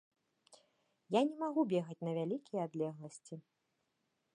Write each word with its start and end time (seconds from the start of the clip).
Я 1.17 1.21
не 1.29 1.35
магу 1.43 1.67
бегаць 1.75 2.01
на 2.09 2.17
вялікія 2.19 2.61
адлегласці. 2.71 3.35